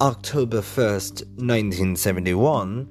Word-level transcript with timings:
October 0.00 0.60
1st, 0.60 1.26
1971, 1.38 2.88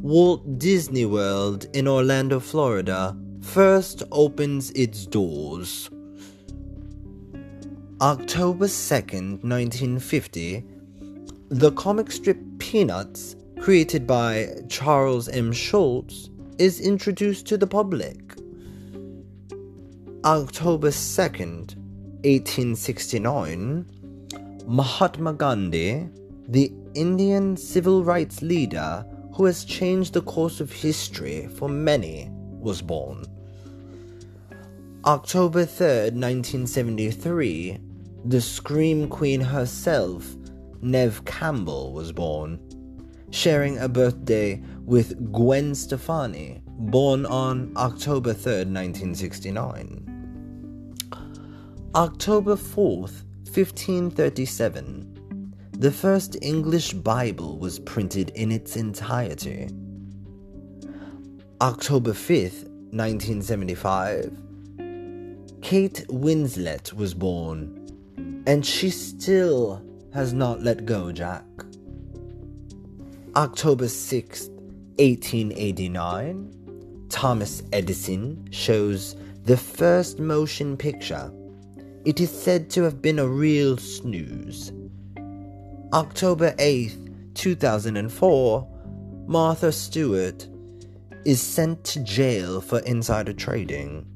Walt 0.00 0.58
Disney 0.58 1.04
World 1.04 1.66
in 1.72 1.86
Orlando, 1.86 2.40
Florida, 2.40 3.16
first 3.42 4.02
opens 4.10 4.72
its 4.72 5.06
doors. 5.06 5.88
October 8.00 8.66
2nd, 8.66 9.44
1950, 9.44 10.64
the 11.48 11.70
comic 11.72 12.10
strip 12.10 12.38
Peanuts, 12.58 13.36
created 13.60 14.06
by 14.06 14.48
Charles 14.68 15.28
M. 15.28 15.52
Schulz, 15.52 16.28
is 16.58 16.80
introduced 16.80 17.46
to 17.46 17.56
the 17.56 17.66
public. 17.66 18.34
October 20.24 20.88
2nd, 20.88 21.76
1869, 22.24 23.86
Mahatma 24.66 25.34
Gandhi, 25.34 26.08
the 26.48 26.72
Indian 26.94 27.56
civil 27.56 28.02
rights 28.02 28.42
leader 28.42 29.06
who 29.34 29.44
has 29.44 29.64
changed 29.64 30.14
the 30.14 30.22
course 30.22 30.60
of 30.60 30.72
history 30.72 31.46
for 31.46 31.68
many, 31.68 32.28
was 32.58 32.82
born. 32.82 33.24
October 35.04 35.64
3rd, 35.64 36.14
1973, 36.14 37.78
the 38.24 38.40
Scream 38.40 39.08
Queen 39.08 39.40
herself, 39.40 40.34
Neve 40.82 41.24
Campbell, 41.24 41.92
was 41.92 42.12
born, 42.12 42.60
sharing 43.30 43.78
a 43.78 43.88
birthday 43.88 44.62
with 44.84 45.32
Gwen 45.32 45.74
Stefani, 45.74 46.62
born 46.66 47.26
on 47.26 47.72
October 47.76 48.32
3rd, 48.32 48.72
1969. 48.72 50.12
October 51.94 52.56
4th, 52.56 53.24
1537, 53.44 55.52
the 55.78 55.90
first 55.90 56.36
English 56.42 56.92
Bible 56.92 57.58
was 57.58 57.78
printed 57.78 58.30
in 58.30 58.52
its 58.52 58.76
entirety. 58.76 59.68
October 61.60 62.12
5th, 62.12 62.68
1975, 62.92 64.38
Kate 65.62 66.04
Winslet 66.08 66.92
was 66.92 67.14
born, 67.14 67.82
and 68.46 68.64
she 68.64 68.90
still 68.90 69.82
has 70.16 70.32
not 70.32 70.62
let 70.62 70.86
go, 70.86 71.12
Jack. 71.12 71.44
October 73.36 73.84
6th, 73.84 74.48
1889, 74.98 77.06
Thomas 77.10 77.62
Edison 77.70 78.48
shows 78.50 79.14
the 79.44 79.58
first 79.58 80.18
motion 80.18 80.74
picture. 80.74 81.30
It 82.06 82.18
is 82.18 82.30
said 82.30 82.70
to 82.70 82.82
have 82.84 83.02
been 83.02 83.18
a 83.18 83.28
real 83.28 83.76
snooze. 83.76 84.72
October 85.92 86.52
8th, 86.52 87.34
2004, 87.34 88.68
Martha 89.26 89.70
Stewart 89.70 90.48
is 91.26 91.42
sent 91.42 91.84
to 91.84 92.02
jail 92.02 92.62
for 92.62 92.78
insider 92.80 93.34
trading. 93.34 94.06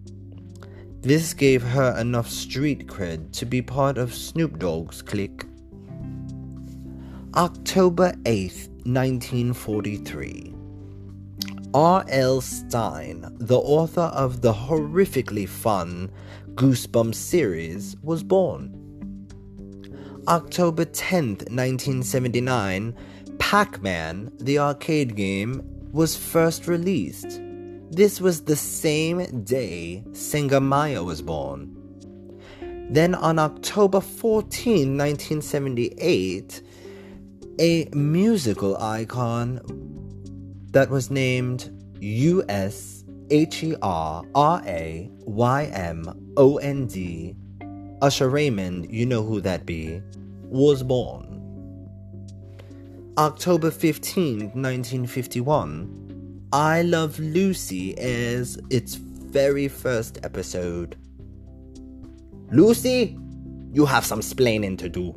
This 1.03 1.35
gave 1.35 1.63
her 1.63 1.95
enough 2.01 2.31
street 2.31 2.87
cred 2.87 3.33
to 3.33 3.45
be 3.45 3.61
part 3.61 3.99
of 3.99 4.15
Snoop 4.15 4.59
Dogg's 4.59 5.03
clique. 5.03 5.45
October 7.37 8.13
8th, 8.25 8.67
1943. 8.87 10.53
R.L. 11.73 12.41
Stine, 12.41 13.25
the 13.39 13.57
author 13.57 14.11
of 14.13 14.41
the 14.41 14.53
horrifically 14.53 15.49
fun 15.49 16.11
Goosebumps 16.57 17.15
series, 17.15 17.95
was 18.03 18.25
born. 18.25 18.75
October 20.27 20.85
10th, 20.85 21.49
1979, 21.49 22.97
Pac 23.39 23.81
Man, 23.81 24.33
the 24.41 24.59
arcade 24.59 25.15
game, 25.15 25.63
was 25.93 26.17
first 26.17 26.67
released. 26.67 27.41
This 27.93 28.21
was 28.21 28.41
the 28.41 28.57
same 28.57 29.45
day 29.45 30.03
singer 30.15 30.59
Mya 30.59 31.05
was 31.05 31.23
born. 31.23 31.77
Then 32.91 33.15
on 33.15 33.39
October 33.39 34.01
14, 34.01 34.99
1978, 34.99 36.63
a 37.59 37.89
musical 37.93 38.77
icon 38.77 39.61
that 40.73 40.91
was 40.91 41.11
named 41.11 41.71
U.S. 42.01 43.05
H-E-R-R-A-Y-M-O-N-D, 43.31 44.27
Usher 48.03 48.29
Raymond, 48.29 48.93
you 48.93 49.07
know 49.07 49.23
who 49.23 49.41
that 49.41 49.65
be, 49.67 50.03
was 50.45 50.83
born. 50.83 51.27
October 53.19 53.71
15, 53.71 54.39
1951, 54.39 56.49
I 56.53 56.83
Love 56.83 57.21
Lucy 57.21 57.97
airs 57.99 58.59
its 58.71 58.97
very 58.97 59.69
first 59.69 60.19
episode. 60.25 60.97
Lucy, 62.51 63.17
you 63.73 63.87
have 63.87 64.05
some 64.05 64.21
splaining 64.21 64.77
to 64.79 64.89
do. 64.89 65.15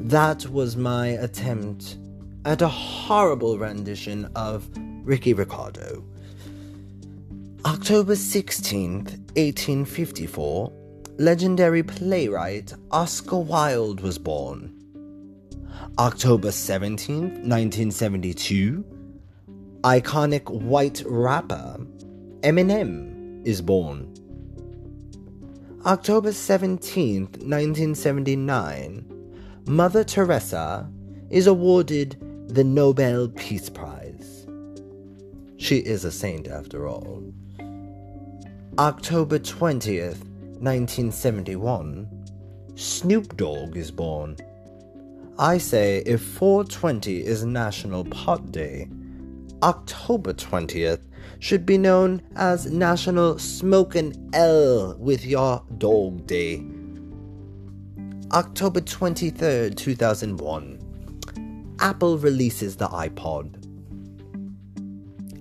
That 0.00 0.46
was 0.48 0.76
my 0.76 1.08
attempt 1.08 1.98
at 2.44 2.62
a 2.62 2.68
horrible 2.68 3.58
rendition 3.58 4.30
of 4.36 4.70
Ricky 5.02 5.34
Ricardo. 5.34 6.04
October 7.66 8.14
16th, 8.14 9.18
1854, 9.36 10.72
legendary 11.18 11.82
playwright 11.82 12.72
Oscar 12.92 13.38
Wilde 13.38 14.00
was 14.00 14.18
born. 14.18 14.72
October 15.98 16.48
17th, 16.48 17.42
1972, 17.44 18.84
iconic 19.82 20.48
white 20.48 21.02
rapper 21.06 21.76
Eminem 22.42 23.44
is 23.44 23.60
born. 23.60 24.14
October 25.84 26.30
17th, 26.30 27.42
1979, 27.42 29.17
Mother 29.68 30.02
Teresa 30.02 30.90
is 31.28 31.46
awarded 31.46 32.16
the 32.48 32.64
Nobel 32.64 33.28
Peace 33.28 33.68
Prize. 33.68 34.46
She 35.58 35.76
is 35.76 36.06
a 36.06 36.10
saint 36.10 36.48
after 36.48 36.88
all. 36.88 37.22
October 38.78 39.38
20th, 39.38 40.24
1971, 40.62 42.08
Snoop 42.76 43.36
Dogg 43.36 43.76
is 43.76 43.90
born. 43.90 44.38
I 45.38 45.58
say 45.58 45.98
if 46.06 46.22
420 46.22 47.26
is 47.26 47.44
National 47.44 48.06
Pot 48.06 48.50
Day, 48.50 48.88
October 49.62 50.32
20th 50.32 51.02
should 51.40 51.66
be 51.66 51.76
known 51.76 52.22
as 52.36 52.72
National 52.72 53.38
Smokin' 53.38 54.30
L 54.32 54.96
with 54.98 55.26
Your 55.26 55.62
Dog 55.76 56.26
Day. 56.26 56.64
October 58.32 58.82
23rd, 58.82 59.74
2001, 59.74 61.76
Apple 61.80 62.18
releases 62.18 62.76
the 62.76 62.86
iPod. 62.88 63.54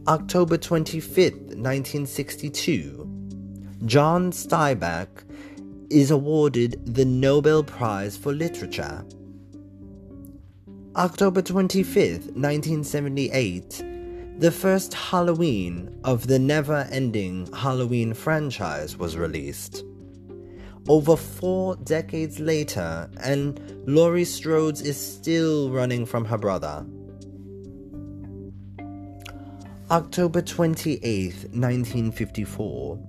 October 0.07 0.57
25th, 0.57 1.57
1962, 1.57 3.05
John 3.83 4.31
Steinbeck 4.31 5.09
is 5.89 6.11
awarded 6.11 6.79
the 6.85 7.03
Nobel 7.03 7.61
Prize 7.61 8.15
for 8.15 8.31
Literature. 8.31 9.03
October 10.95 11.41
25th, 11.41 12.31
1978, 12.37 14.39
the 14.39 14.51
first 14.51 14.93
Halloween 14.93 15.93
of 16.05 16.27
the 16.27 16.39
never 16.39 16.87
ending 16.89 17.49
Halloween 17.53 18.13
franchise 18.13 18.95
was 18.95 19.17
released. 19.17 19.83
Over 20.87 21.17
four 21.17 21.75
decades 21.75 22.39
later, 22.39 23.09
and 23.21 23.59
Laurie 23.85 24.23
Strode 24.23 24.79
is 24.79 24.95
still 24.95 25.69
running 25.69 26.05
from 26.05 26.23
her 26.23 26.37
brother. 26.37 26.85
October 29.91 30.41
28, 30.41 31.33
1954, 31.51 32.99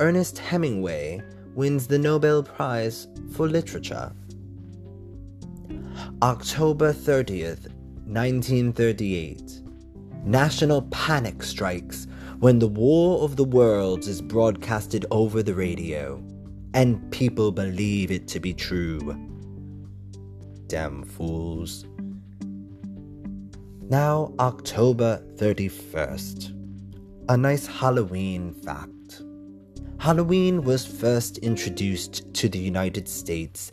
Ernest 0.00 0.38
Hemingway 0.38 1.22
wins 1.54 1.86
the 1.86 1.98
Nobel 1.98 2.42
Prize 2.42 3.08
for 3.34 3.48
Literature. 3.48 4.12
October 6.22 6.92
30th, 6.92 7.68
1938, 8.06 9.62
national 10.24 10.82
panic 10.90 11.42
strikes 11.42 12.06
when 12.40 12.58
the 12.58 12.68
War 12.68 13.22
of 13.22 13.36
the 13.36 13.44
Worlds 13.44 14.06
is 14.06 14.20
broadcasted 14.20 15.06
over 15.10 15.42
the 15.42 15.54
radio, 15.54 16.22
and 16.74 17.10
people 17.10 17.52
believe 17.52 18.10
it 18.10 18.26
to 18.28 18.40
be 18.40 18.54
true. 18.54 19.16
Damn 20.66 21.04
fools. 21.04 21.84
Now, 23.88 24.32
October 24.38 25.22
31st. 25.36 26.58
A 27.28 27.36
nice 27.36 27.66
Halloween 27.66 28.54
fact. 28.54 29.22
Halloween 29.98 30.62
was 30.62 30.84
first 30.84 31.38
introduced 31.38 32.32
to 32.34 32.48
the 32.48 32.58
United 32.58 33.06
States 33.06 33.70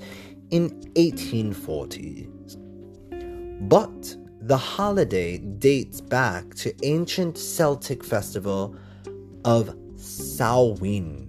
in 0.51 0.69
1840. 0.95 2.29
But 3.61 4.15
the 4.41 4.57
holiday 4.57 5.37
dates 5.37 6.01
back 6.01 6.53
to 6.55 6.73
ancient 6.83 7.37
Celtic 7.37 8.03
festival 8.03 8.75
of 9.45 9.75
Samhain. 9.95 11.28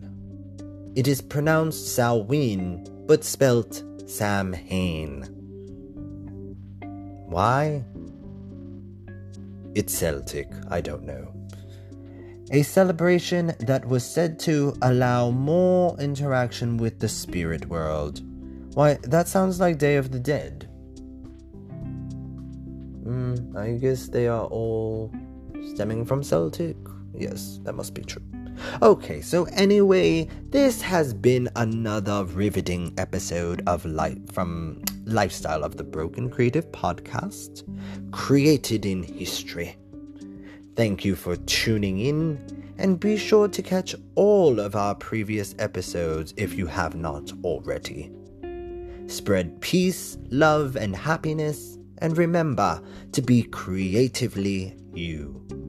It 0.96 1.06
is 1.06 1.20
pronounced 1.20 1.94
Samhain, 1.94 2.84
but 3.06 3.22
spelt 3.22 3.82
Samhain. 4.06 5.22
Why? 7.26 7.84
It's 9.76 9.96
Celtic, 9.96 10.48
I 10.68 10.80
don't 10.80 11.04
know. 11.04 11.32
A 12.50 12.62
celebration 12.62 13.54
that 13.60 13.86
was 13.86 14.04
said 14.04 14.40
to 14.40 14.74
allow 14.82 15.30
more 15.30 15.96
interaction 16.00 16.76
with 16.76 16.98
the 16.98 17.08
spirit 17.08 17.66
world. 17.66 18.22
Why, 18.74 18.98
that 19.04 19.28
sounds 19.28 19.60
like 19.60 19.78
Day 19.78 19.94
of 19.94 20.10
the 20.10 20.18
Dead. 20.18 20.68
Mm, 23.04 23.56
I 23.56 23.78
guess 23.78 24.08
they 24.08 24.26
are 24.26 24.46
all 24.46 25.14
stemming 25.72 26.04
from 26.04 26.24
Celtic. 26.24 26.76
Yes, 27.14 27.60
that 27.62 27.74
must 27.74 27.94
be 27.94 28.02
true. 28.02 28.22
Okay, 28.82 29.20
so 29.20 29.44
anyway, 29.52 30.28
this 30.50 30.80
has 30.82 31.12
been 31.12 31.48
another 31.56 32.24
riveting 32.24 32.94
episode 32.98 33.62
of 33.66 33.84
Life 33.84 34.18
from 34.32 34.82
Lifestyle 35.04 35.64
of 35.64 35.76
the 35.76 35.84
Broken 35.84 36.30
Creative 36.30 36.70
podcast, 36.72 37.64
created 38.12 38.86
in 38.86 39.02
history. 39.02 39.76
Thank 40.76 41.04
you 41.04 41.14
for 41.14 41.36
tuning 41.36 42.00
in, 42.00 42.74
and 42.78 42.98
be 42.98 43.16
sure 43.16 43.48
to 43.48 43.62
catch 43.62 43.94
all 44.14 44.60
of 44.60 44.76
our 44.76 44.94
previous 44.94 45.54
episodes 45.58 46.32
if 46.36 46.54
you 46.54 46.66
have 46.66 46.94
not 46.94 47.32
already. 47.44 48.10
Spread 49.06 49.60
peace, 49.60 50.16
love, 50.30 50.76
and 50.76 50.94
happiness 50.94 51.78
and 52.00 52.16
remember 52.16 52.82
to 53.12 53.22
be 53.22 53.42
creatively 53.42 54.74
you. 54.94 55.59